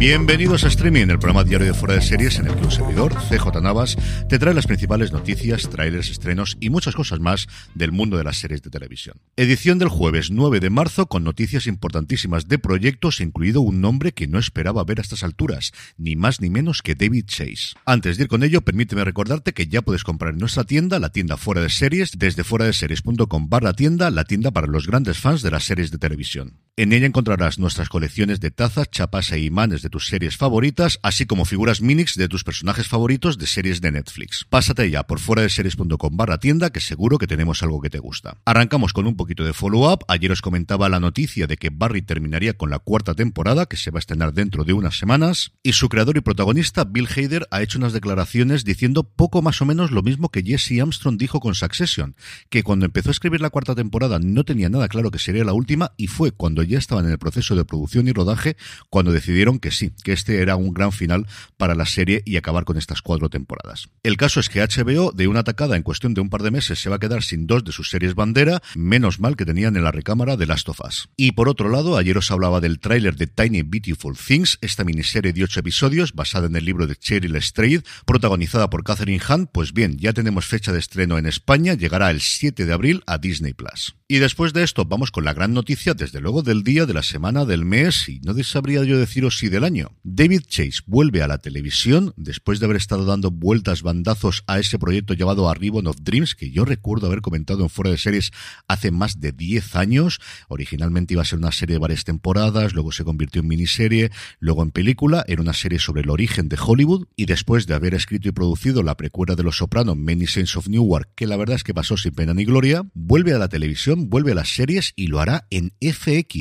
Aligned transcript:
Bienvenidos 0.00 0.64
a 0.64 0.68
Streaming, 0.68 1.10
el 1.10 1.18
programa 1.18 1.44
diario 1.44 1.66
de 1.66 1.74
fuera 1.74 1.92
de 1.92 2.00
series 2.00 2.38
en 2.38 2.46
el 2.46 2.54
que 2.54 2.64
un 2.64 2.70
servidor, 2.70 3.12
CJ 3.28 3.60
Navas, 3.60 3.98
te 4.30 4.38
trae 4.38 4.54
las 4.54 4.66
principales 4.66 5.12
noticias, 5.12 5.68
trailers, 5.68 6.08
estrenos 6.08 6.56
y 6.58 6.70
muchas 6.70 6.94
cosas 6.94 7.20
más 7.20 7.48
del 7.74 7.92
mundo 7.92 8.16
de 8.16 8.24
las 8.24 8.38
series 8.38 8.62
de 8.62 8.70
televisión. 8.70 9.20
Edición 9.36 9.78
del 9.78 9.90
jueves 9.90 10.30
9 10.30 10.58
de 10.60 10.70
marzo 10.70 11.04
con 11.04 11.22
noticias 11.22 11.66
importantísimas 11.66 12.48
de 12.48 12.58
proyectos, 12.58 13.20
incluido 13.20 13.60
un 13.60 13.82
nombre 13.82 14.12
que 14.12 14.26
no 14.26 14.38
esperaba 14.38 14.84
ver 14.84 15.00
a 15.00 15.02
estas 15.02 15.22
alturas, 15.22 15.72
ni 15.98 16.16
más 16.16 16.40
ni 16.40 16.48
menos 16.48 16.80
que 16.80 16.94
David 16.94 17.26
Chase. 17.26 17.76
Antes 17.84 18.16
de 18.16 18.22
ir 18.22 18.28
con 18.30 18.42
ello, 18.42 18.62
permíteme 18.62 19.04
recordarte 19.04 19.52
que 19.52 19.66
ya 19.66 19.82
puedes 19.82 20.02
comprar 20.02 20.32
en 20.32 20.40
nuestra 20.40 20.64
tienda, 20.64 20.98
la 20.98 21.12
tienda 21.12 21.36
fuera 21.36 21.60
de 21.60 21.68
series, 21.68 22.12
desde 22.16 22.42
fuera 22.42 22.64
de 22.64 22.72
series.com 22.72 23.50
barra 23.50 23.74
tienda, 23.74 24.10
la 24.10 24.24
tienda 24.24 24.50
para 24.50 24.66
los 24.66 24.86
grandes 24.86 25.18
fans 25.18 25.42
de 25.42 25.50
las 25.50 25.64
series 25.64 25.90
de 25.90 25.98
televisión. 25.98 26.54
En 26.76 26.92
ella 26.92 27.06
encontrarás 27.06 27.58
nuestras 27.58 27.88
colecciones 27.88 28.40
de 28.40 28.50
tazas, 28.50 28.90
chapas 28.90 29.32
e 29.32 29.40
imanes 29.40 29.82
de 29.82 29.90
tus 29.90 30.06
series 30.06 30.36
favoritas, 30.36 30.98
así 31.02 31.26
como 31.26 31.44
figuras 31.44 31.82
minix 31.82 32.14
de 32.14 32.28
tus 32.28 32.44
personajes 32.44 32.88
favoritos 32.88 33.36
de 33.36 33.46
series 33.46 33.80
de 33.80 33.90
Netflix. 33.90 34.46
Pásate 34.48 34.88
ya 34.90 35.02
por 35.02 35.18
fuera 35.18 35.42
de 35.42 35.50
series.com 35.50 36.16
barra 36.16 36.38
tienda, 36.38 36.70
que 36.70 36.80
seguro 36.80 37.18
que 37.18 37.26
tenemos 37.26 37.62
algo 37.62 37.80
que 37.80 37.90
te 37.90 37.98
gusta. 37.98 38.38
Arrancamos 38.46 38.92
con 38.92 39.06
un 39.06 39.16
poquito 39.16 39.44
de 39.44 39.52
follow-up. 39.52 40.04
Ayer 40.08 40.32
os 40.32 40.40
comentaba 40.40 40.88
la 40.88 41.00
noticia 41.00 41.46
de 41.46 41.56
que 41.56 41.70
Barry 41.70 42.02
terminaría 42.02 42.54
con 42.54 42.70
la 42.70 42.78
cuarta 42.78 43.14
temporada, 43.14 43.66
que 43.66 43.76
se 43.76 43.90
va 43.90 43.98
a 43.98 44.00
estrenar 44.00 44.32
dentro 44.32 44.64
de 44.64 44.72
unas 44.72 44.96
semanas, 44.96 45.52
y 45.62 45.72
su 45.72 45.88
creador 45.88 46.16
y 46.16 46.20
protagonista, 46.22 46.84
Bill 46.84 47.08
Hader, 47.08 47.46
ha 47.50 47.62
hecho 47.62 47.78
unas 47.78 47.92
declaraciones 47.92 48.64
diciendo 48.64 49.02
poco 49.02 49.42
más 49.42 49.60
o 49.60 49.66
menos 49.66 49.90
lo 49.90 50.02
mismo 50.02 50.30
que 50.30 50.42
Jesse 50.42 50.80
Armstrong 50.80 51.18
dijo 51.18 51.40
con 51.40 51.54
Succession, 51.54 52.16
que 52.48 52.62
cuando 52.62 52.86
empezó 52.86 53.10
a 53.10 53.12
escribir 53.12 53.40
la 53.40 53.50
cuarta 53.50 53.74
temporada 53.74 54.18
no 54.18 54.44
tenía 54.44 54.70
nada 54.70 54.88
claro 54.88 55.10
que 55.10 55.18
sería 55.18 55.44
la 55.44 55.52
última, 55.52 55.92
y 55.96 56.06
fue 56.06 56.30
cuando 56.30 56.59
ya 56.62 56.78
estaban 56.78 57.04
en 57.06 57.12
el 57.12 57.18
proceso 57.18 57.54
de 57.54 57.64
producción 57.64 58.08
y 58.08 58.12
rodaje 58.12 58.56
cuando 58.88 59.12
decidieron 59.12 59.58
que 59.58 59.70
sí, 59.70 59.92
que 60.02 60.12
este 60.12 60.40
era 60.40 60.56
un 60.56 60.72
gran 60.72 60.92
final 60.92 61.26
para 61.56 61.74
la 61.74 61.86
serie 61.86 62.22
y 62.24 62.36
acabar 62.36 62.64
con 62.64 62.76
estas 62.76 63.02
cuatro 63.02 63.28
temporadas. 63.28 63.88
El 64.02 64.16
caso 64.16 64.40
es 64.40 64.48
que 64.48 64.60
HBO, 64.60 65.12
de 65.12 65.28
una 65.28 65.40
atacada 65.40 65.76
en 65.76 65.82
cuestión 65.82 66.14
de 66.14 66.20
un 66.20 66.30
par 66.30 66.42
de 66.42 66.50
meses, 66.50 66.80
se 66.80 66.90
va 66.90 66.96
a 66.96 67.00
quedar 67.00 67.22
sin 67.22 67.46
dos 67.46 67.64
de 67.64 67.72
sus 67.72 67.90
series 67.90 68.14
bandera, 68.14 68.62
menos 68.74 69.20
mal 69.20 69.36
que 69.36 69.44
tenían 69.44 69.76
en 69.76 69.84
la 69.84 69.92
recámara 69.92 70.36
de 70.36 70.46
Last 70.46 70.68
of 70.68 70.80
Us. 70.86 71.08
Y 71.16 71.32
por 71.32 71.48
otro 71.48 71.68
lado, 71.68 71.96
ayer 71.96 72.16
os 72.16 72.30
hablaba 72.30 72.60
del 72.60 72.80
tráiler 72.80 73.16
de 73.16 73.26
Tiny 73.26 73.62
Beautiful 73.62 74.16
Things, 74.16 74.58
esta 74.60 74.84
miniserie 74.84 75.32
de 75.32 75.44
ocho 75.44 75.60
episodios 75.60 76.12
basada 76.14 76.46
en 76.46 76.56
el 76.56 76.64
libro 76.64 76.86
de 76.86 76.96
Cheryl 76.96 77.40
Strayed, 77.40 77.82
protagonizada 78.06 78.70
por 78.70 78.84
Catherine 78.84 79.22
Hunt. 79.28 79.50
Pues 79.52 79.72
bien, 79.72 79.98
ya 79.98 80.12
tenemos 80.12 80.46
fecha 80.46 80.72
de 80.72 80.78
estreno 80.78 81.18
en 81.18 81.26
España, 81.26 81.74
llegará 81.74 82.10
el 82.10 82.20
7 82.20 82.64
de 82.64 82.72
abril 82.72 83.02
a 83.06 83.18
Disney 83.18 83.54
Plus. 83.54 83.96
Y 84.08 84.18
después 84.18 84.52
de 84.52 84.64
esto, 84.64 84.84
vamos 84.84 85.10
con 85.10 85.24
la 85.24 85.34
gran 85.34 85.54
noticia, 85.54 85.94
desde 85.94 86.20
luego 86.20 86.42
del 86.50 86.64
día, 86.64 86.84
de 86.84 86.94
la 86.94 87.04
semana, 87.04 87.44
del 87.44 87.64
mes, 87.64 88.08
y 88.08 88.18
no 88.24 88.34
sabría 88.42 88.82
yo 88.82 88.98
deciros 88.98 89.38
si 89.38 89.48
del 89.48 89.62
año. 89.62 89.92
David 90.02 90.40
Chase 90.48 90.80
vuelve 90.84 91.22
a 91.22 91.28
la 91.28 91.38
televisión 91.38 92.12
después 92.16 92.58
de 92.58 92.64
haber 92.64 92.76
estado 92.76 93.04
dando 93.04 93.30
vueltas 93.30 93.82
bandazos 93.82 94.42
a 94.48 94.58
ese 94.58 94.76
proyecto 94.76 95.14
llamado 95.14 95.48
A 95.48 95.52
of 95.52 95.96
Dreams, 96.02 96.34
que 96.34 96.50
yo 96.50 96.64
recuerdo 96.64 97.06
haber 97.06 97.20
comentado 97.20 97.62
en 97.62 97.68
fuera 97.68 97.92
de 97.92 97.98
series 97.98 98.32
hace 98.66 98.90
más 98.90 99.20
de 99.20 99.30
10 99.30 99.76
años. 99.76 100.18
Originalmente 100.48 101.14
iba 101.14 101.22
a 101.22 101.24
ser 101.24 101.38
una 101.38 101.52
serie 101.52 101.74
de 101.74 101.78
varias 101.78 102.02
temporadas, 102.02 102.74
luego 102.74 102.90
se 102.90 103.04
convirtió 103.04 103.42
en 103.42 103.46
miniserie, 103.46 104.10
luego 104.40 104.64
en 104.64 104.72
película, 104.72 105.24
era 105.28 105.42
una 105.42 105.52
serie 105.52 105.78
sobre 105.78 106.02
el 106.02 106.10
origen 106.10 106.48
de 106.48 106.58
Hollywood, 106.60 107.06
y 107.14 107.26
después 107.26 107.68
de 107.68 107.74
haber 107.74 107.94
escrito 107.94 108.28
y 108.28 108.32
producido 108.32 108.82
la 108.82 108.96
precuela 108.96 109.36
de 109.36 109.44
Los 109.44 109.58
Sopranos, 109.58 109.96
Many 109.96 110.26
Saints 110.26 110.56
of 110.56 110.66
Newark, 110.66 111.10
que 111.14 111.28
la 111.28 111.36
verdad 111.36 111.54
es 111.54 111.62
que 111.62 111.74
pasó 111.74 111.96
sin 111.96 112.10
pena 112.10 112.34
ni 112.34 112.44
gloria, 112.44 112.82
vuelve 112.94 113.34
a 113.34 113.38
la 113.38 113.48
televisión, 113.48 114.10
vuelve 114.10 114.32
a 114.32 114.34
las 114.34 114.48
series 114.48 114.94
y 114.96 115.06
lo 115.06 115.20
hará 115.20 115.46
en 115.50 115.72
FX 115.80 116.39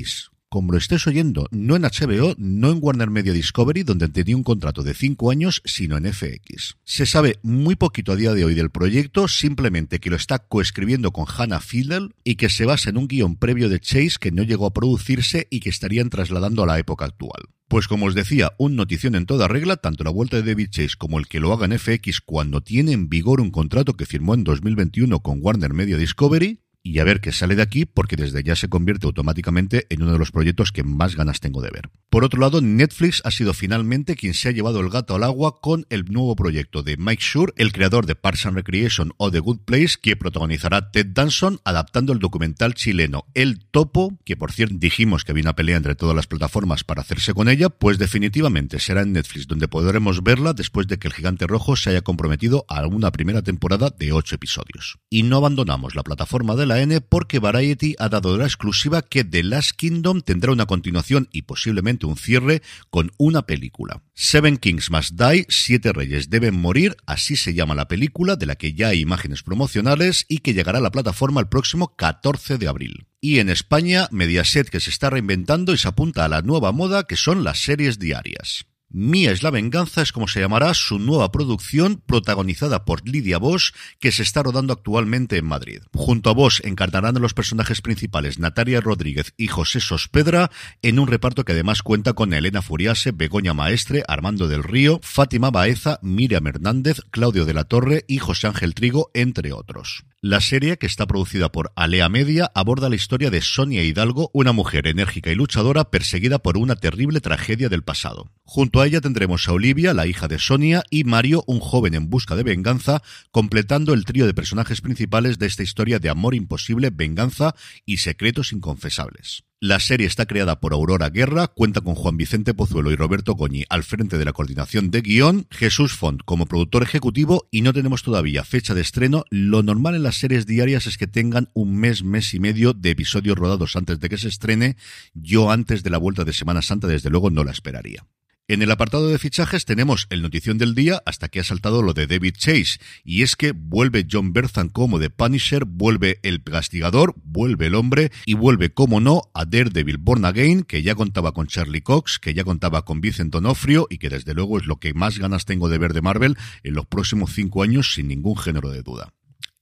como 0.49 0.71
lo 0.71 0.79
estés 0.79 1.05
oyendo, 1.05 1.47
no 1.51 1.75
en 1.75 1.83
HBO, 1.83 2.33
no 2.37 2.71
en 2.71 2.79
Warner 2.81 3.11
Media 3.11 3.33
Discovery, 3.33 3.83
donde 3.83 4.09
tenía 4.09 4.35
un 4.35 4.43
contrato 4.43 4.81
de 4.81 4.95
cinco 4.95 5.29
años, 5.29 5.61
sino 5.63 5.95
en 5.95 6.11
FX. 6.11 6.77
Se 6.83 7.05
sabe 7.05 7.37
muy 7.43 7.75
poquito 7.75 8.11
a 8.11 8.15
día 8.15 8.33
de 8.33 8.45
hoy 8.45 8.55
del 8.55 8.71
proyecto, 8.71 9.27
simplemente 9.27 9.99
que 9.99 10.09
lo 10.09 10.15
está 10.15 10.39
coescribiendo 10.39 11.11
con 11.11 11.25
Hannah 11.27 11.59
Fiedel 11.59 12.15
y 12.23 12.35
que 12.35 12.49
se 12.49 12.65
basa 12.65 12.89
en 12.89 12.97
un 12.97 13.07
guion 13.07 13.35
previo 13.35 13.69
de 13.69 13.79
Chase 13.79 14.17
que 14.19 14.31
no 14.31 14.41
llegó 14.41 14.65
a 14.65 14.73
producirse 14.73 15.47
y 15.51 15.59
que 15.59 15.69
estarían 15.69 16.09
trasladando 16.09 16.63
a 16.63 16.67
la 16.67 16.79
época 16.79 17.05
actual. 17.05 17.43
Pues 17.67 17.87
como 17.87 18.07
os 18.07 18.15
decía, 18.15 18.51
un 18.57 18.75
notición 18.75 19.13
en 19.13 19.27
toda 19.27 19.47
regla, 19.47 19.77
tanto 19.77 20.03
la 20.03 20.09
vuelta 20.09 20.37
de 20.37 20.43
David 20.43 20.69
Chase 20.71 20.97
como 20.97 21.19
el 21.19 21.27
que 21.27 21.39
lo 21.39 21.53
haga 21.53 21.67
en 21.67 21.77
FX 21.77 22.21
cuando 22.21 22.61
tiene 22.61 22.93
en 22.93 23.09
vigor 23.09 23.39
un 23.39 23.51
contrato 23.51 23.93
que 23.93 24.07
firmó 24.07 24.33
en 24.33 24.43
2021 24.43 25.19
con 25.19 25.37
Warner 25.39 25.75
Media 25.75 25.97
Discovery, 25.97 26.61
y 26.89 26.97
a 26.97 27.03
ver 27.03 27.21
qué 27.21 27.31
sale 27.31 27.55
de 27.55 27.61
aquí, 27.61 27.85
porque 27.85 28.15
desde 28.15 28.41
ya 28.41 28.55
se 28.55 28.67
convierte 28.67 29.05
automáticamente 29.05 29.85
en 29.91 30.01
uno 30.01 30.13
de 30.13 30.17
los 30.17 30.31
proyectos 30.31 30.71
que 30.71 30.83
más 30.83 31.15
ganas 31.15 31.39
tengo 31.39 31.61
de 31.61 31.69
ver. 31.69 31.91
Por 32.09 32.23
otro 32.23 32.39
lado, 32.41 32.61
Netflix 32.61 33.21
ha 33.25 33.31
sido 33.31 33.53
finalmente 33.53 34.15
quien 34.15 34.33
se 34.33 34.49
ha 34.49 34.51
llevado 34.51 34.79
el 34.79 34.89
gato 34.89 35.13
al 35.13 35.23
agua 35.23 35.61
con 35.61 35.85
el 35.91 36.05
nuevo 36.05 36.35
proyecto 36.35 36.81
de 36.81 36.97
Mike 36.97 37.21
Shure, 37.23 37.53
el 37.57 37.71
creador 37.71 38.07
de 38.07 38.15
Parks 38.15 38.47
and 38.47 38.55
Recreation 38.55 39.13
o 39.17 39.29
The 39.29 39.37
Good 39.37 39.59
Place, 39.65 39.97
que 40.01 40.15
protagonizará 40.15 40.89
Ted 40.89 41.07
Danson 41.13 41.59
adaptando 41.63 42.11
el 42.11 42.17
documental 42.17 42.73
chileno 42.73 43.25
El 43.35 43.59
Topo, 43.59 44.17
que 44.25 44.35
por 44.35 44.51
cierto 44.51 44.75
dijimos 44.79 45.23
que 45.23 45.31
había 45.31 45.43
una 45.43 45.55
pelea 45.55 45.77
entre 45.77 45.93
todas 45.93 46.15
las 46.15 46.25
plataformas 46.25 46.83
para 46.83 47.01
hacerse 47.01 47.35
con 47.35 47.49
ella, 47.49 47.69
pues 47.69 47.99
definitivamente 47.99 48.79
será 48.79 49.03
en 49.03 49.13
Netflix 49.13 49.45
donde 49.45 49.67
podremos 49.67 50.23
verla 50.23 50.53
después 50.53 50.87
de 50.87 50.97
que 50.97 51.07
el 51.07 51.13
Gigante 51.13 51.45
Rojo 51.45 51.75
se 51.75 51.91
haya 51.91 52.01
comprometido 52.01 52.65
a 52.67 52.87
una 52.87 53.11
primera 53.11 53.43
temporada 53.43 53.93
de 53.95 54.11
ocho 54.11 54.33
episodios. 54.33 54.97
Y 55.11 55.21
no 55.21 55.37
abandonamos 55.37 55.93
la 55.93 56.01
plataforma 56.01 56.55
de 56.55 56.65
la 56.65 56.78
Porque 57.09 57.39
Variety 57.39 57.95
ha 57.99 58.07
dado 58.07 58.37
la 58.37 58.45
exclusiva 58.45 59.01
que 59.01 59.25
The 59.25 59.43
Last 59.43 59.71
Kingdom 59.71 60.21
tendrá 60.21 60.53
una 60.53 60.65
continuación 60.65 61.27
y 61.31 61.41
posiblemente 61.41 62.05
un 62.05 62.15
cierre 62.15 62.61
con 62.89 63.11
una 63.17 63.41
película. 63.41 64.01
Seven 64.13 64.57
Kings 64.57 64.89
Must 64.89 65.19
Die, 65.19 65.45
Siete 65.49 65.91
Reyes 65.91 66.29
Deben 66.29 66.55
Morir, 66.55 66.95
así 67.05 67.35
se 67.35 67.53
llama 67.53 67.75
la 67.75 67.89
película 67.89 68.37
de 68.37 68.45
la 68.45 68.55
que 68.55 68.73
ya 68.73 68.89
hay 68.89 69.01
imágenes 69.01 69.43
promocionales 69.43 70.25
y 70.29 70.37
que 70.37 70.53
llegará 70.53 70.77
a 70.77 70.81
la 70.81 70.91
plataforma 70.91 71.41
el 71.41 71.49
próximo 71.49 71.95
14 71.97 72.57
de 72.57 72.69
abril. 72.69 73.07
Y 73.19 73.39
en 73.39 73.49
España, 73.49 74.07
Mediaset 74.11 74.69
que 74.69 74.79
se 74.79 74.89
está 74.89 75.09
reinventando 75.09 75.73
y 75.73 75.77
se 75.77 75.89
apunta 75.89 76.23
a 76.23 76.29
la 76.29 76.41
nueva 76.41 76.71
moda 76.71 77.03
que 77.03 77.17
son 77.17 77.43
las 77.43 77.59
series 77.59 77.99
diarias. 77.99 78.65
Mía 78.91 79.31
es 79.31 79.43
la 79.43 79.51
venganza 79.51 80.01
es 80.01 80.11
como 80.11 80.27
se 80.27 80.39
llamará 80.39 80.73
su 80.73 80.97
nueva 80.97 81.31
producción 81.31 82.01
protagonizada 82.03 82.85
por 82.85 83.07
Lidia 83.07 83.37
Bosch 83.37 83.71
que 83.99 84.11
se 84.11 84.23
está 84.23 84.41
rodando 84.41 84.73
actualmente 84.73 85.37
en 85.37 85.45
Madrid. 85.45 85.83
Junto 85.93 86.31
a 86.31 86.33
Bosch 86.33 86.65
encarnarán 86.65 87.21
los 87.21 87.35
personajes 87.35 87.81
principales 87.81 88.39
Natalia 88.39 88.81
Rodríguez 88.81 89.35
y 89.37 89.45
José 89.45 89.79
Sospedra 89.79 90.49
en 90.81 90.97
un 90.97 91.07
reparto 91.07 91.45
que 91.45 91.51
además 91.51 91.83
cuenta 91.83 92.13
con 92.13 92.33
Elena 92.33 92.63
Furiase, 92.63 93.11
Begoña 93.11 93.53
Maestre, 93.53 94.03
Armando 94.07 94.47
del 94.47 94.63
Río, 94.63 94.99
Fátima 95.03 95.51
Baeza, 95.51 95.99
Miriam 96.01 96.47
Hernández, 96.47 97.01
Claudio 97.11 97.45
de 97.45 97.53
la 97.53 97.65
Torre 97.65 98.05
y 98.07 98.17
José 98.17 98.47
Ángel 98.47 98.73
Trigo, 98.73 99.11
entre 99.13 99.53
otros. 99.53 100.03
La 100.21 100.41
serie, 100.41 100.77
que 100.77 100.85
está 100.85 101.07
producida 101.07 101.49
por 101.49 101.71
Alea 101.75 102.09
Media, 102.09 102.51
aborda 102.53 102.89
la 102.89 102.95
historia 102.95 103.29
de 103.29 103.41
Sonia 103.41 103.83
Hidalgo, 103.83 104.31
una 104.33 104.51
mujer 104.51 104.87
enérgica 104.87 105.31
y 105.31 105.35
luchadora 105.35 105.91
perseguida 105.91 106.39
por 106.39 106.57
una 106.57 106.75
terrible 106.75 107.21
tragedia 107.21 107.69
del 107.69 107.83
pasado. 107.83 108.29
Junto 108.51 108.81
a 108.81 108.87
ella 108.87 108.99
tendremos 108.99 109.47
a 109.47 109.53
Olivia, 109.53 109.93
la 109.93 110.07
hija 110.07 110.27
de 110.27 110.39
Sonia, 110.39 110.81
y 110.89 111.03
Mario, 111.03 111.43
un 111.45 111.59
joven 111.59 111.93
en 111.93 112.09
busca 112.09 112.35
de 112.35 112.41
venganza, 112.41 113.03
completando 113.29 113.93
el 113.93 114.05
trío 114.05 114.25
de 114.25 114.33
personajes 114.33 114.81
principales 114.81 115.37
de 115.37 115.45
esta 115.45 115.61
historia 115.61 115.99
de 115.99 116.09
amor 116.09 116.33
imposible, 116.33 116.89
venganza 116.89 117.53
y 117.85 117.97
secretos 117.97 118.51
inconfesables. 118.51 119.43
La 119.59 119.79
serie 119.79 120.07
está 120.07 120.25
creada 120.25 120.59
por 120.59 120.73
Aurora 120.73 121.11
Guerra, 121.11 121.45
cuenta 121.45 121.81
con 121.81 121.93
Juan 121.93 122.17
Vicente 122.17 122.55
Pozuelo 122.55 122.91
y 122.91 122.95
Roberto 122.95 123.35
Goñi 123.35 123.65
al 123.69 123.83
frente 123.83 124.17
de 124.17 124.25
la 124.25 124.33
coordinación 124.33 124.89
de 124.89 125.01
guion, 125.01 125.45
Jesús 125.51 125.93
Font 125.93 126.23
como 126.25 126.47
productor 126.47 126.81
ejecutivo 126.81 127.47
y 127.51 127.61
no 127.61 127.71
tenemos 127.71 128.01
todavía 128.01 128.43
fecha 128.43 128.73
de 128.73 128.81
estreno. 128.81 129.25
Lo 129.29 129.61
normal 129.61 129.93
en 129.93 130.01
las 130.01 130.15
series 130.15 130.47
diarias 130.47 130.87
es 130.87 130.97
que 130.97 131.05
tengan 131.05 131.51
un 131.53 131.75
mes, 131.75 132.03
mes 132.03 132.33
y 132.33 132.39
medio 132.39 132.73
de 132.73 132.89
episodios 132.89 133.37
rodados 133.37 133.75
antes 133.75 133.99
de 133.99 134.09
que 134.09 134.17
se 134.17 134.27
estrene. 134.27 134.75
Yo 135.13 135.51
antes 135.51 135.83
de 135.83 135.91
la 135.91 135.99
vuelta 135.99 136.25
de 136.25 136.33
Semana 136.33 136.63
Santa 136.63 136.87
desde 136.87 137.11
luego 137.11 137.29
no 137.29 137.43
la 137.43 137.51
esperaría. 137.51 138.07
En 138.49 138.63
el 138.63 138.71
apartado 138.71 139.09
de 139.09 139.19
fichajes 139.19 139.65
tenemos 139.65 140.07
el 140.09 140.23
notición 140.23 140.57
del 140.57 140.73
día 140.73 141.03
hasta 141.05 141.27
que 141.27 141.39
ha 141.39 141.43
saltado 141.43 141.83
lo 141.83 141.93
de 141.93 142.07
David 142.07 142.33
Chase, 142.35 142.79
y 143.03 143.21
es 143.21 143.35
que 143.35 143.51
vuelve 143.51 144.07
John 144.11 144.33
Berthan 144.33 144.69
como 144.69 144.97
de 144.97 145.11
Punisher, 145.11 145.65
vuelve 145.65 146.19
el 146.23 146.41
castigador, 146.41 147.13
vuelve 147.23 147.67
el 147.67 147.75
hombre, 147.75 148.11
y 148.25 148.33
vuelve, 148.33 148.71
como 148.71 149.01
no, 149.01 149.29
a 149.35 149.45
Daredevil 149.45 149.99
Born 149.99 150.25
Again, 150.25 150.63
que 150.63 150.81
ya 150.81 150.95
contaba 150.95 151.31
con 151.31 151.45
Charlie 151.45 151.81
Cox, 151.81 152.17
que 152.17 152.33
ya 152.33 152.43
contaba 152.43 152.85
con 152.85 153.01
Vincent 153.01 153.35
Onofrio, 153.35 153.85
y 153.87 153.99
que 153.99 154.09
desde 154.09 154.33
luego 154.33 154.57
es 154.57 154.65
lo 154.65 154.79
que 154.79 154.95
más 154.95 155.19
ganas 155.19 155.45
tengo 155.45 155.69
de 155.69 155.77
ver 155.77 155.93
de 155.93 156.01
Marvel 156.01 156.35
en 156.63 156.73
los 156.73 156.87
próximos 156.87 157.31
cinco 157.35 157.61
años 157.61 157.93
sin 157.93 158.07
ningún 158.07 158.35
género 158.35 158.71
de 158.71 158.81
duda. 158.81 159.13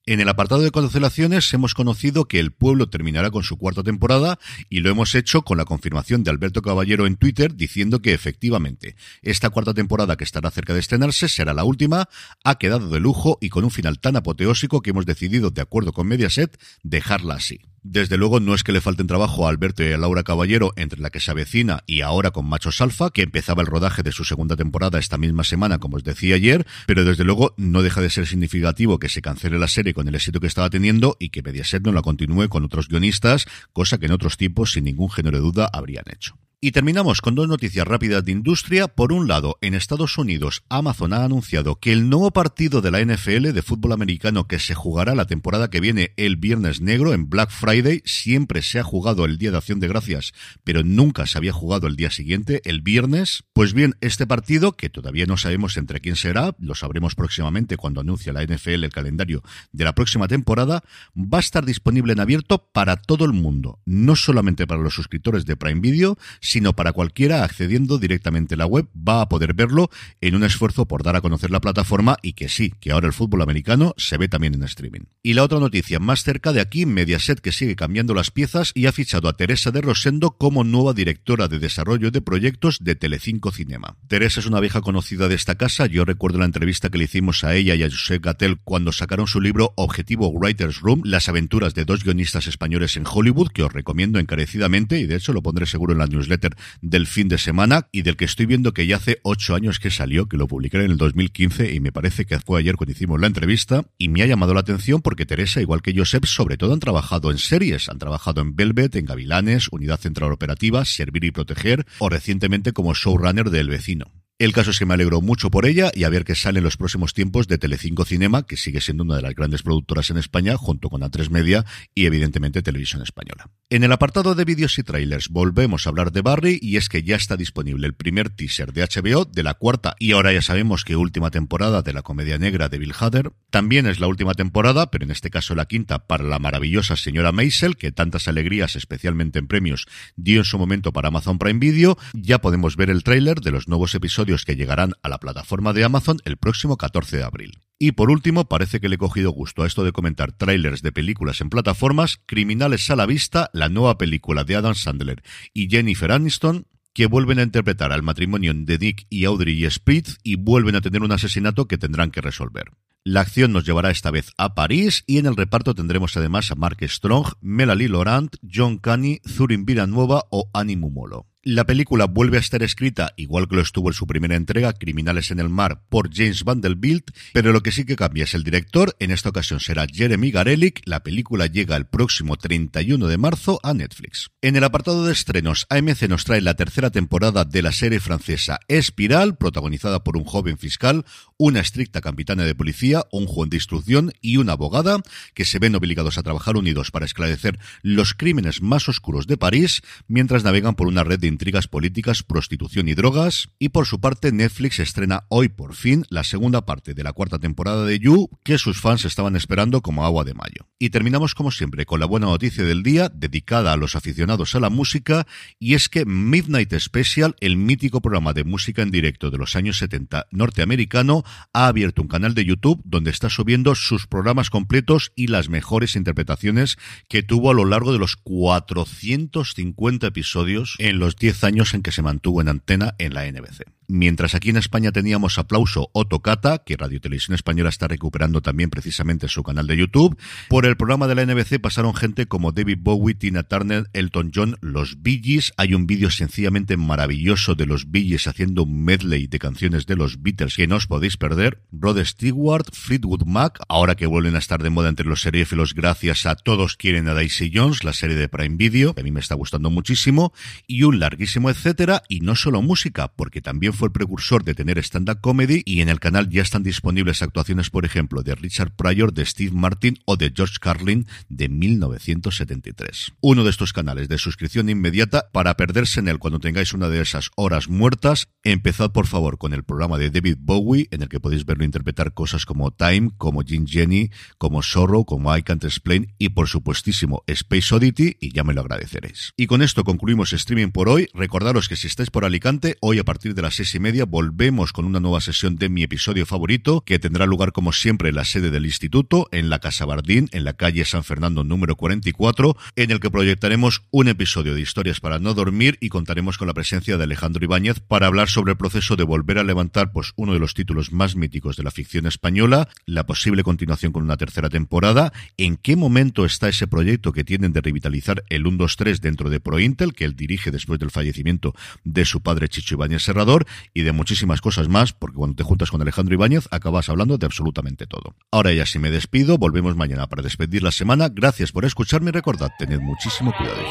En 0.07 0.21
el 0.21 0.29
apartado 0.29 0.61
de 0.61 0.71
cancelaciones 0.71 1.53
hemos 1.53 1.73
conocido 1.73 2.29
que 2.29 2.39
El 2.39 2.53
Pueblo 2.53 2.89
terminará 2.89 3.29
con 3.29 3.43
su 3.43 3.57
cuarta 3.57 3.83
temporada 3.83 4.39
y 4.69 4.79
lo 4.79 4.89
hemos 4.89 5.13
hecho 5.15 5.41
con 5.41 5.57
la 5.57 5.65
confirmación 5.65 6.23
de 6.23 6.31
Alberto 6.31 6.61
Caballero 6.61 7.05
en 7.05 7.17
Twitter 7.17 7.53
diciendo 7.55 8.01
que 8.01 8.13
efectivamente 8.13 8.95
esta 9.21 9.49
cuarta 9.49 9.73
temporada 9.73 10.15
que 10.15 10.23
estará 10.23 10.49
cerca 10.49 10.73
de 10.73 10.79
estrenarse 10.79 11.27
será 11.27 11.53
la 11.53 11.65
última, 11.65 12.07
ha 12.45 12.55
quedado 12.55 12.87
de 12.87 13.01
lujo 13.01 13.37
y 13.41 13.49
con 13.49 13.65
un 13.65 13.69
final 13.69 13.99
tan 13.99 14.15
apoteósico 14.15 14.81
que 14.81 14.91
hemos 14.91 15.05
decidido, 15.05 15.49
de 15.49 15.61
acuerdo 15.61 15.91
con 15.91 16.07
Mediaset, 16.07 16.57
dejarla 16.83 17.33
así. 17.33 17.59
Desde 17.83 18.17
luego 18.17 18.39
no 18.39 18.53
es 18.53 18.63
que 18.63 18.71
le 18.71 18.81
falten 18.81 19.07
trabajo 19.07 19.45
a 19.45 19.49
Alberto 19.49 19.83
y 19.83 19.93
a 19.93 19.97
Laura 19.97 20.23
Caballero 20.23 20.73
entre 20.75 20.99
la 20.99 21.09
que 21.09 21.19
se 21.19 21.31
avecina 21.31 21.83
y 21.85 22.01
ahora 22.01 22.31
con 22.31 22.45
Machos 22.47 22.81
Alfa, 22.81 23.11
que 23.11 23.21
empezaba 23.21 23.61
el 23.61 23.67
rodaje 23.67 24.03
de 24.03 24.11
su 24.11 24.23
segunda 24.23 24.55
temporada 24.55 24.99
esta 24.99 25.17
misma 25.17 25.43
semana, 25.43 25.77
como 25.79 25.97
os 25.97 26.03
decía 26.03 26.35
ayer, 26.35 26.65
pero 26.85 27.05
desde 27.05 27.23
luego 27.23 27.53
no 27.57 27.81
deja 27.81 28.01
de 28.01 28.09
ser 28.09 28.27
significativo 28.27 28.99
que 28.99 29.09
se 29.09 29.21
cancele 29.21 29.59
la 29.59 29.67
serie 29.67 29.93
con 29.93 30.07
el 30.07 30.15
éxito 30.15 30.39
que 30.39 30.47
estaba 30.47 30.69
teniendo 30.69 31.15
y 31.19 31.29
que 31.29 31.43
Mediaset 31.43 31.83
no 31.83 31.91
la 31.91 32.01
continúe 32.01 32.49
con 32.49 32.63
otros 32.63 32.87
guionistas, 32.87 33.45
cosa 33.73 33.97
que 33.97 34.07
en 34.07 34.11
otros 34.11 34.37
tiempos 34.37 34.71
sin 34.71 34.85
ningún 34.85 35.09
género 35.09 35.37
de 35.37 35.43
duda 35.43 35.69
habrían 35.71 36.05
hecho. 36.11 36.37
Y 36.59 36.71
terminamos 36.71 37.21
con 37.21 37.35
dos 37.35 37.47
noticias 37.47 37.87
rápidas 37.87 38.25
de 38.25 38.31
industria. 38.31 38.87
Por 38.87 39.13
un 39.13 39.27
lado, 39.27 39.59
en 39.61 39.75
Estados 39.75 40.17
Unidos, 40.17 40.63
Amazon 40.69 41.13
ha 41.13 41.23
anunciado 41.23 41.75
que 41.75 41.91
el 41.91 42.09
nuevo 42.09 42.31
partido 42.31 42.81
de 42.81 42.89
la 42.89 42.99
NFL 42.99 43.51
de 43.51 43.61
fútbol 43.61 43.91
americano 43.91 44.47
que 44.47 44.57
se 44.57 44.73
jugará 44.73 45.13
la 45.13 45.27
temporada 45.27 45.69
que 45.69 45.81
viene 45.81 46.13
el 46.17 46.35
Viernes 46.35 46.81
Negro 46.81 47.13
en 47.13 47.29
Black 47.29 47.51
Friday 47.51 48.01
siempre 48.05 48.63
se 48.63 48.79
ha 48.79 48.83
jugado 48.83 49.25
el 49.25 49.37
Día 49.37 49.51
de 49.51 49.57
Acción 49.57 49.79
de 49.79 49.87
Gracias, 49.87 50.33
pero 50.63 50.81
nunca 50.81 51.27
se 51.27 51.37
había 51.37 51.53
jugado 51.53 51.85
el 51.85 51.95
día 51.95 52.09
siguiente, 52.09 52.63
el 52.65 52.81
viernes. 52.81 53.43
Pues 53.53 53.75
bien, 53.75 53.93
este 54.01 54.25
partido, 54.25 54.71
que 54.71 54.89
todavía 54.89 55.27
no 55.27 55.37
sabemos 55.37 55.77
entre 55.77 56.01
quién 56.01 56.15
será, 56.15 56.55
lo 56.57 56.73
sabremos 56.73 57.13
próximamente 57.13 57.77
cuando 57.77 58.01
anuncie 58.01 58.33
la 58.33 58.43
NFL 58.43 58.83
el 58.83 58.91
calendario 58.91 59.43
de 59.73 59.83
la 59.83 59.93
próxima 59.93 60.27
temporada, 60.27 60.83
va 61.15 61.37
a 61.37 61.41
estar 61.41 61.65
disponible 61.65 62.13
en 62.13 62.19
abierto 62.19 62.67
para 62.73 62.95
todo 62.95 63.25
el 63.25 63.33
mundo, 63.33 63.79
no 63.85 64.15
solamente 64.15 64.65
para 64.65 64.81
los 64.81 64.95
suscriptores 64.95 65.45
de 65.45 65.55
Prime 65.55 65.81
Video, 65.81 66.17
sino 66.47 66.73
para 66.73 66.93
cualquiera 66.93 67.43
accediendo 67.43 67.97
directamente 67.97 68.53
a 68.55 68.57
la 68.57 68.65
web 68.65 68.87
va 68.95 69.21
a 69.21 69.27
poder 69.27 69.53
verlo 69.53 69.89
en 70.21 70.33
un 70.33 70.45
esfuerzo 70.45 70.87
por 70.87 71.03
dar 71.03 71.17
a 71.17 71.21
conocer 71.21 71.51
la 71.51 71.59
plataforma 71.59 72.17
y 72.21 72.33
que 72.33 72.47
sí, 72.47 72.71
que 72.79 72.91
ahora 72.91 73.07
el 73.07 73.13
fútbol 73.13 73.41
americano 73.41 73.93
se 73.97 74.15
ve 74.15 74.29
también 74.29 74.53
en 74.53 74.63
streaming. 74.63 75.01
Y 75.21 75.33
la 75.33 75.43
otra 75.43 75.59
noticia 75.59 75.99
más 75.99 76.23
cerca 76.23 76.53
de 76.53 76.61
aquí, 76.61 76.85
Mediaset 76.85 77.41
que 77.41 77.51
sigue 77.51 77.75
cambiando 77.75 78.13
las 78.13 78.31
piezas 78.31 78.71
y 78.75 78.85
ha 78.85 78.93
fichado 78.93 79.27
a 79.27 79.35
Teresa 79.35 79.71
de 79.71 79.81
Rosendo 79.81 80.37
como 80.37 80.63
nueva 80.63 80.93
directora 80.93 81.49
de 81.49 81.59
desarrollo 81.59 82.11
de 82.11 82.21
proyectos 82.21 82.77
de 82.79 82.95
Telecinco 82.95 83.51
Cinema. 83.51 83.97
Teresa 84.07 84.39
es 84.39 84.45
una 84.45 84.61
vieja 84.61 84.79
conocida 84.79 85.27
de 85.27 85.35
esta 85.35 85.55
casa, 85.55 85.85
yo 85.87 86.05
recuerdo 86.05 86.39
la 86.39 86.45
entrevista 86.45 86.89
que 86.89 86.97
le 86.97 87.03
hicimos 87.03 87.43
a 87.43 87.55
ella 87.55 87.75
y 87.75 87.83
a 87.83 87.89
José 87.89 88.19
Gatel 88.19 88.59
cuando 88.63 88.93
sacaron 88.93 89.27
su 89.27 89.41
libro 89.41 89.73
Objetivo 89.75 90.29
Writers 90.29 90.79
Room, 90.79 91.01
las 91.03 91.27
aventuras 91.27 91.73
de 91.73 91.83
dos 91.83 92.05
guionistas 92.05 92.47
españoles 92.47 92.95
en 92.95 93.03
Hollywood, 93.05 93.49
que 93.49 93.63
os 93.63 93.73
recomiendo 93.73 94.17
encarecidamente 94.17 94.97
y 94.97 95.07
de 95.07 95.17
hecho 95.17 95.33
lo 95.33 95.43
pondré 95.43 95.65
seguro 95.65 95.91
en 95.91 95.99
la 95.99 96.07
newsletter 96.07 96.36
del 96.81 97.07
fin 97.07 97.27
de 97.27 97.37
semana 97.37 97.87
y 97.91 98.01
del 98.01 98.15
que 98.15 98.25
estoy 98.25 98.45
viendo 98.45 98.73
que 98.73 98.87
ya 98.87 98.97
hace 98.97 99.19
ocho 99.23 99.55
años 99.55 99.79
que 99.79 99.91
salió, 99.91 100.27
que 100.27 100.37
lo 100.37 100.47
publiqué 100.47 100.77
en 100.77 100.91
el 100.91 100.97
2015 100.97 101.73
y 101.73 101.79
me 101.79 101.91
parece 101.91 102.25
que 102.25 102.39
fue 102.39 102.59
ayer 102.59 102.75
cuando 102.75 102.91
hicimos 102.91 103.19
la 103.19 103.27
entrevista 103.27 103.85
y 103.97 104.09
me 104.09 104.23
ha 104.23 104.25
llamado 104.25 104.53
la 104.53 104.61
atención 104.61 105.01
porque 105.01 105.25
Teresa, 105.25 105.61
igual 105.61 105.81
que 105.81 105.93
Josep, 105.95 106.25
sobre 106.25 106.57
todo 106.57 106.73
han 106.73 106.79
trabajado 106.79 107.31
en 107.31 107.37
series, 107.37 107.89
han 107.89 107.99
trabajado 107.99 108.41
en 108.41 108.55
Velvet, 108.55 108.95
en 108.95 109.05
Gavilanes, 109.05 109.67
Unidad 109.71 109.99
Central 109.99 110.31
Operativa, 110.31 110.85
Servir 110.85 111.23
y 111.23 111.31
Proteger 111.31 111.85
o 111.99 112.09
recientemente 112.09 112.73
como 112.73 112.93
showrunner 112.93 113.49
de 113.49 113.59
El 113.59 113.69
Vecino. 113.69 114.11
El 114.39 114.53
caso 114.53 114.69
es 114.69 114.77
que 114.77 114.85
me 114.85 114.93
alegro 114.93 115.19
mucho 115.19 115.49
por 115.49 115.65
ella 115.65 115.91
y 115.95 116.03
a 116.03 116.09
ver 116.09 116.23
qué 116.23 116.35
sale 116.35 116.59
en 116.59 116.63
los 116.63 116.77
próximos 116.77 117.15
tiempos 117.15 117.47
de 117.47 117.57
Telecinco 117.57 118.05
Cinema, 118.05 118.45
que 118.45 118.55
sigue 118.55 118.81
siendo 118.81 119.03
una 119.03 119.15
de 119.15 119.23
las 119.23 119.33
grandes 119.33 119.63
productoras 119.63 120.11
en 120.11 120.17
España, 120.17 120.57
junto 120.57 120.91
con 120.91 121.01
A3 121.01 121.31
Media 121.31 121.65
y 121.95 122.05
evidentemente 122.05 122.61
Televisión 122.61 123.01
Española. 123.01 123.49
En 123.71 123.83
el 123.83 123.91
apartado 123.91 124.35
de 124.35 124.45
vídeos 124.45 124.77
y 124.77 124.83
trailers 124.83 125.29
volvemos 125.29 125.87
a 125.87 125.89
hablar 125.89 126.11
de 126.11 126.21
Barry 126.21 126.59
y 126.61 126.77
es 126.77 126.87
que 126.87 127.01
ya 127.01 127.15
está 127.15 127.35
disponible 127.35 127.87
el 127.87 127.95
primer 127.95 128.29
teaser 128.29 128.73
de 128.73 128.83
HBO 128.83 129.25
de 129.25 129.41
la 129.41 129.55
cuarta 129.55 129.95
y 129.97 130.11
ahora 130.11 130.31
ya 130.31 130.43
sabemos 130.43 130.83
que 130.83 130.95
última 130.95 131.31
temporada 131.31 131.81
de 131.81 131.93
la 131.93 132.03
comedia 132.03 132.37
negra 132.37 132.69
de 132.69 132.77
Bill 132.77 132.93
Hader. 132.97 133.31
También 133.49 133.87
es 133.87 133.99
la 133.99 134.05
última 134.05 134.35
temporada, 134.35 134.91
pero 134.91 135.03
en 135.03 135.09
este 135.09 135.31
caso 135.31 135.55
la 135.55 135.65
quinta, 135.65 136.05
para 136.05 136.23
la 136.23 136.37
maravillosa 136.37 136.95
señora 136.95 137.31
Maisel, 137.31 137.75
que 137.75 137.91
tantas 137.91 138.27
alegrías, 138.27 138.75
especialmente 138.75 139.39
en 139.39 139.47
premios, 139.47 139.87
dio 140.15 140.37
en 140.37 140.45
su 140.45 140.59
momento 140.59 140.93
para 140.93 141.07
Amazon 141.07 141.39
Prime 141.39 141.59
Video. 141.59 141.97
Ya 142.13 142.37
podemos 142.37 142.75
ver 142.75 142.91
el 142.91 143.01
tráiler 143.01 143.41
de 143.41 143.49
los 143.49 143.67
nuevos 143.67 143.95
episodios 143.95 144.26
que 144.45 144.55
llegarán 144.55 144.93
a 145.01 145.09
la 145.09 145.19
plataforma 145.19 145.73
de 145.73 145.83
Amazon 145.83 146.19
el 146.25 146.37
próximo 146.37 146.77
14 146.77 147.17
de 147.17 147.23
abril. 147.23 147.61
Y 147.79 147.93
por 147.93 148.09
último, 148.09 148.45
parece 148.45 148.79
que 148.79 148.89
le 148.89 148.95
he 148.95 148.97
cogido 148.97 149.31
gusto 149.31 149.63
a 149.63 149.67
esto 149.67 149.83
de 149.83 149.91
comentar 149.91 150.31
trailers 150.31 150.81
de 150.81 150.91
películas 150.91 151.41
en 151.41 151.49
plataformas, 151.49 152.19
Criminales 152.25 152.89
a 152.89 152.95
la 152.95 153.05
Vista, 153.05 153.49
la 153.53 153.69
nueva 153.69 153.97
película 153.97 154.43
de 154.43 154.55
Adam 154.55 154.75
Sandler 154.75 155.23
y 155.53 155.69
Jennifer 155.69 156.11
Aniston, 156.11 156.65
que 156.93 157.05
vuelven 157.05 157.39
a 157.39 157.43
interpretar 157.43 157.93
al 157.93 158.01
matrimonio 158.01 158.51
de 158.55 158.77
Nick 158.79 159.05
y 159.09 159.25
Audrey 159.25 159.63
y 159.63 159.69
Spritz 159.69 160.17
y 160.23 160.35
vuelven 160.35 160.75
a 160.75 160.81
tener 160.81 161.03
un 161.03 161.11
asesinato 161.11 161.67
que 161.67 161.77
tendrán 161.77 162.09
que 162.09 162.21
resolver. 162.21 162.71
La 163.03 163.21
acción 163.21 163.53
nos 163.53 163.65
llevará 163.65 163.89
esta 163.89 164.11
vez 164.11 164.31
a 164.37 164.53
París 164.53 165.03
y 165.07 165.19
en 165.19 165.27
el 165.27 165.37
reparto 165.37 165.75
tendremos 165.75 166.17
además 166.17 166.51
a 166.51 166.55
Mark 166.55 166.79
Strong, 166.81 167.35
Melanie 167.39 167.87
Laurent, 167.87 168.35
John 168.51 168.79
Canny, 168.79 169.21
Zurin 169.25 169.65
Villanueva 169.65 170.23
o 170.29 170.49
Annie 170.53 170.75
Mumolo. 170.75 171.27
La 171.49 171.63
película 171.63 172.07
vuelve 172.07 172.35
a 172.35 172.41
estar 172.41 172.61
escrita, 172.61 173.13
igual 173.15 173.47
que 173.47 173.55
lo 173.55 173.61
estuvo 173.61 173.87
en 173.87 173.93
su 173.93 174.05
primera 174.05 174.35
entrega, 174.35 174.73
Criminales 174.73 175.31
en 175.31 175.39
el 175.39 175.47
Mar, 175.47 175.81
por 175.87 176.13
James 176.13 176.43
Vanderbilt, 176.43 177.11
pero 177.31 177.53
lo 177.53 177.63
que 177.63 177.71
sí 177.71 177.85
que 177.85 177.95
cambia 177.95 178.25
es 178.25 178.33
el 178.33 178.43
director, 178.43 178.97
en 178.99 179.11
esta 179.11 179.29
ocasión 179.29 179.61
será 179.61 179.87
Jeremy 179.89 180.29
Garelick, 180.29 180.81
la 180.83 181.03
película 181.03 181.45
llega 181.45 181.77
el 181.77 181.85
próximo 181.85 182.35
31 182.35 183.07
de 183.07 183.17
marzo 183.17 183.61
a 183.63 183.73
Netflix. 183.73 184.29
En 184.41 184.57
el 184.57 184.63
apartado 184.65 185.05
de 185.05 185.13
estrenos, 185.13 185.67
AMC 185.69 186.09
nos 186.09 186.25
trae 186.25 186.41
la 186.41 186.55
tercera 186.55 186.89
temporada 186.89 187.45
de 187.45 187.61
la 187.61 187.71
serie 187.71 188.01
francesa 188.01 188.59
Espiral, 188.67 189.37
protagonizada 189.37 190.03
por 190.03 190.17
un 190.17 190.25
joven 190.25 190.57
fiscal, 190.57 191.05
una 191.37 191.61
estricta 191.61 192.01
capitana 192.01 192.43
de 192.43 192.55
policía, 192.55 193.05
un 193.09 193.25
juez 193.25 193.49
de 193.49 193.55
instrucción 193.55 194.11
y 194.19 194.35
una 194.35 194.51
abogada, 194.51 195.01
que 195.33 195.45
se 195.45 195.59
ven 195.59 195.75
obligados 195.75 196.17
a 196.17 196.23
trabajar 196.23 196.57
unidos 196.57 196.91
para 196.91 197.05
esclarecer 197.05 197.57
los 197.83 198.13
crímenes 198.13 198.61
más 198.61 198.89
oscuros 198.89 199.27
de 199.27 199.37
París, 199.37 199.81
mientras 200.09 200.43
navegan 200.43 200.75
por 200.75 200.87
una 200.87 201.05
red 201.05 201.21
de 201.21 201.36
intrigas 201.37 201.67
políticas, 201.67 202.23
prostitución 202.23 202.89
y 202.89 202.95
drogas. 202.95 203.49
Y 203.59 203.69
por 203.69 203.85
su 203.85 204.01
parte, 204.01 204.31
Netflix 204.31 204.79
estrena 204.79 205.25
hoy 205.29 205.49
por 205.49 205.75
fin 205.75 206.03
la 206.09 206.23
segunda 206.23 206.65
parte 206.65 206.95
de 206.95 207.03
la 207.03 207.13
cuarta 207.13 207.37
temporada 207.37 207.85
de 207.85 207.99
You, 207.99 208.29
que 208.43 208.57
sus 208.57 208.81
fans 208.81 209.05
estaban 209.05 209.35
esperando 209.35 209.81
como 209.83 210.03
agua 210.03 210.23
de 210.23 210.33
mayo. 210.33 210.67
Y 210.79 210.89
terminamos 210.89 211.35
como 211.35 211.51
siempre 211.51 211.85
con 211.85 211.99
la 211.99 212.07
buena 212.07 212.25
noticia 212.25 212.63
del 212.63 212.81
día, 212.81 213.09
dedicada 213.13 213.71
a 213.71 213.77
los 213.77 213.95
aficionados 213.95 214.55
a 214.55 214.59
la 214.59 214.71
música, 214.71 215.27
y 215.59 215.75
es 215.75 215.89
que 215.89 216.05
Midnight 216.05 216.73
Special, 216.79 217.35
el 217.39 217.55
mítico 217.55 218.01
programa 218.01 218.33
de 218.33 218.43
música 218.43 218.81
en 218.81 218.89
directo 218.89 219.29
de 219.29 219.37
los 219.37 219.55
años 219.55 219.77
70 219.77 220.25
norteamericano, 220.31 221.23
ha 221.53 221.67
abierto 221.67 222.01
un 222.01 222.07
canal 222.07 222.33
de 222.33 222.45
YouTube 222.45 222.81
donde 222.83 223.11
está 223.11 223.29
subiendo 223.29 223.75
sus 223.75 224.07
programas 224.07 224.49
completos 224.49 225.11
y 225.15 225.27
las 225.27 225.49
mejores 225.49 225.95
interpretaciones 225.95 226.77
que 227.09 227.21
tuvo 227.21 227.51
a 227.51 227.53
lo 227.53 227.65
largo 227.65 227.93
de 227.93 227.99
los 227.99 228.15
450 228.15 230.07
episodios 230.07 230.75
en 230.79 230.97
los 230.97 231.15
10 231.15 231.26
años 231.43 231.73
en 231.73 231.81
que 231.81 231.91
se 231.91 232.01
mantuvo 232.01 232.41
en 232.41 232.49
antena 232.49 232.95
en 232.97 233.13
la 233.13 233.29
NBC. 233.29 233.76
Mientras 233.87 234.35
aquí 234.35 234.49
en 234.49 234.57
España 234.57 234.91
teníamos 234.91 235.37
aplauso 235.37 235.89
o 235.93 236.05
tocata, 236.05 236.63
que 236.65 236.75
Radio 236.75 236.99
Televisión 236.99 237.35
Española 237.35 237.69
está 237.69 237.87
recuperando 237.87 238.41
también 238.41 238.69
precisamente 238.69 239.29
su 239.29 239.43
canal 239.43 239.65
de 239.65 239.77
YouTube, 239.77 240.17
por 240.49 240.65
el 240.65 240.75
programa 240.75 241.07
de 241.07 241.15
la 241.15 241.25
NBC 241.25 241.61
pasaron 241.61 241.95
gente 241.95 242.27
como 242.27 242.51
David 242.51 242.79
Bowie, 242.81 243.15
Tina 243.15 243.43
Turner, 243.43 243.89
Elton 243.93 244.31
John, 244.33 244.57
los 244.59 245.01
Bee 245.01 245.21
Gees. 245.23 245.53
Hay 245.55 245.73
un 245.73 245.87
vídeo 245.87 246.09
sencillamente 246.09 246.75
maravilloso 246.75 247.55
de 247.55 247.65
los 247.65 247.89
Bee 247.89 248.17
haciendo 248.25 248.63
un 248.63 248.83
medley 248.83 249.27
de 249.27 249.39
canciones 249.39 249.85
de 249.85 249.95
los 249.95 250.21
Beatles 250.21 250.55
que 250.55 250.67
no 250.67 250.77
os 250.77 250.87
podéis 250.87 251.17
perder. 251.17 251.63
Rod 251.71 252.03
Stewart, 252.03 252.65
Fleetwood 252.73 253.23
Mac, 253.25 253.59
ahora 253.67 253.95
que 253.95 254.05
vuelven 254.05 254.35
a 254.35 254.39
estar 254.39 254.63
de 254.63 254.69
moda 254.69 254.89
entre 254.89 255.05
los 255.05 255.21
seriéfilos 255.21 255.73
gracias 255.73 256.25
a 256.25 256.35
Todos 256.35 256.75
quieren 256.75 257.07
a 257.07 257.13
Daisy 257.13 257.51
Jones, 257.53 257.83
la 257.83 257.93
serie 257.93 258.15
de 258.15 258.27
Prime 258.27 258.57
Video, 258.57 258.93
que 258.93 259.01
a 259.01 259.03
mí 259.03 259.11
me 259.11 259.19
está 259.19 259.35
gustando 259.35 259.69
muchísimo, 259.69 260.33
y 260.65 260.83
un 260.83 260.99
larguísimo 260.99 261.49
etcétera, 261.49 262.03
y 262.09 262.21
no 262.21 262.35
solo 262.35 262.61
música, 262.61 263.09
porque 263.09 263.41
también 263.41 263.73
fue 263.77 263.87
el 263.87 263.93
precursor 263.93 264.43
de 264.43 264.53
tener 264.53 264.77
stand-up 264.79 265.21
comedy 265.21 265.61
y 265.63 265.81
en 265.81 265.89
el 265.89 265.99
canal 265.99 266.29
ya 266.29 266.41
están 266.41 266.63
disponibles 266.63 267.21
actuaciones, 267.21 267.69
por 267.69 267.85
ejemplo, 267.85 268.23
de 268.23 268.35
Richard 268.35 268.75
Pryor, 268.75 269.13
de 269.13 269.25
Steve 269.25 269.51
Martin 269.53 269.99
o 270.05 270.17
de 270.17 270.33
George 270.35 270.55
Carlin 270.59 271.07
de 271.29 271.47
1973. 271.47 273.13
Uno 273.21 273.43
de 273.43 273.51
estos 273.51 273.71
canales 273.71 274.09
de 274.09 274.17
suscripción 274.17 274.69
inmediata 274.69 275.29
para 275.31 275.55
perderse 275.55 275.99
en 275.99 276.07
él 276.07 276.19
cuando 276.19 276.39
tengáis 276.39 276.73
una 276.73 276.89
de 276.89 277.01
esas 277.01 277.29
horas 277.35 277.69
muertas. 277.69 278.27
Empezad 278.43 278.91
por 278.91 279.07
favor 279.07 279.37
con 279.37 279.53
el 279.53 279.63
programa 279.63 279.97
de 279.97 280.09
David 280.09 280.37
Bowie 280.39 280.87
en 280.91 281.03
el 281.03 281.09
que 281.09 281.19
podéis 281.19 281.45
verlo 281.45 281.63
interpretar 281.63 282.13
cosas 282.13 282.45
como 282.45 282.71
Time, 282.71 283.11
como 283.17 283.43
Gin 283.43 283.67
Jenny, 283.67 284.09
como 284.37 284.63
Sorrow, 284.63 285.05
como 285.05 285.35
I 285.35 285.43
Can't 285.43 285.63
Explain 285.63 286.15
y 286.17 286.29
por 286.29 286.47
supuestísimo 286.47 287.23
Space 287.27 287.75
Oddity 287.75 288.17
y 288.19 288.31
ya 288.31 288.43
me 288.43 288.53
lo 288.53 288.61
agradeceréis. 288.61 289.33
Y 289.37 289.45
con 289.45 289.61
esto 289.61 289.83
concluimos 289.83 290.33
streaming 290.33 290.71
por 290.71 290.89
hoy. 290.89 291.09
Recordaros 291.13 291.69
que 291.69 291.75
si 291.75 291.85
estáis 291.87 292.09
por 292.09 292.25
Alicante, 292.25 292.77
hoy 292.81 292.97
a 292.97 293.03
partir 293.03 293.35
de 293.35 293.43
las 293.43 293.55
6 293.55 293.66
y 293.75 293.79
media 293.79 294.05
volvemos 294.05 294.71
con 294.71 294.85
una 294.85 294.99
nueva 294.99 295.21
sesión 295.21 295.55
de 295.55 295.69
mi 295.69 295.83
episodio 295.83 296.25
favorito, 296.25 296.81
que 296.81 296.99
tendrá 296.99 297.25
lugar 297.25 297.51
como 297.51 297.73
siempre 297.73 298.09
en 298.09 298.15
la 298.15 298.25
sede 298.25 298.51
del 298.51 298.65
instituto, 298.65 299.27
en 299.31 299.49
la 299.49 299.59
Casa 299.59 299.85
Bardín, 299.85 300.29
en 300.31 300.43
la 300.43 300.53
calle 300.53 300.85
San 300.85 301.03
Fernando 301.03 301.43
número 301.43 301.75
44, 301.75 302.55
en 302.75 302.91
el 302.91 302.99
que 302.99 303.09
proyectaremos 303.09 303.83
un 303.91 304.07
episodio 304.07 304.53
de 304.53 304.61
Historias 304.61 304.99
para 304.99 305.19
no 305.19 305.33
dormir 305.33 305.77
y 305.81 305.89
contaremos 305.89 306.37
con 306.37 306.47
la 306.47 306.53
presencia 306.53 306.97
de 306.97 307.03
Alejandro 307.03 307.43
Ibáñez 307.43 307.79
para 307.79 308.07
hablar 308.07 308.29
sobre 308.29 308.51
el 308.51 308.57
proceso 308.57 308.95
de 308.95 309.03
volver 309.03 309.39
a 309.39 309.43
levantar 309.43 309.91
pues 309.91 310.13
uno 310.15 310.33
de 310.33 310.39
los 310.39 310.53
títulos 310.53 310.91
más 310.91 311.15
míticos 311.15 311.57
de 311.57 311.63
la 311.63 311.71
ficción 311.71 312.05
española, 312.05 312.69
la 312.85 313.05
posible 313.05 313.43
continuación 313.43 313.91
con 313.91 314.03
una 314.03 314.17
tercera 314.17 314.49
temporada, 314.49 315.13
en 315.37 315.57
qué 315.57 315.75
momento 315.75 316.25
está 316.25 316.49
ese 316.49 316.67
proyecto 316.67 317.11
que 317.11 317.23
tienen 317.23 317.53
de 317.53 317.61
revitalizar 317.61 318.23
el 318.29 318.45
1-2-3 318.45 318.99
dentro 318.99 319.29
de 319.29 319.39
ProIntel, 319.39 319.93
que 319.93 320.05
él 320.05 320.15
dirige 320.15 320.51
después 320.51 320.79
del 320.79 320.91
fallecimiento 320.91 321.53
de 321.83 322.05
su 322.05 322.21
padre 322.21 322.49
Chicho 322.49 322.75
Ibáñez 322.75 323.03
Serrador, 323.03 323.45
y 323.73 323.83
de 323.83 323.91
muchísimas 323.91 324.41
cosas 324.41 324.67
más, 324.67 324.93
porque 324.93 325.17
cuando 325.17 325.35
te 325.35 325.43
juntas 325.43 325.71
con 325.71 325.81
Alejandro 325.81 326.15
Ibáñez 326.15 326.47
acabas 326.51 326.89
hablando 326.89 327.17
de 327.17 327.25
absolutamente 327.25 327.87
todo. 327.87 328.15
Ahora 328.31 328.53
ya 328.53 328.65
si 328.65 328.79
me 328.79 328.91
despido, 328.91 329.37
volvemos 329.37 329.75
mañana 329.75 330.07
para 330.07 330.23
despedir 330.23 330.63
la 330.63 330.71
semana. 330.71 331.09
Gracias 331.09 331.51
por 331.51 331.65
escucharme 331.65 332.09
y 332.09 332.13
recordad, 332.13 332.51
tened 332.57 332.79
muchísimo 332.79 333.33
cuidado. 333.37 333.63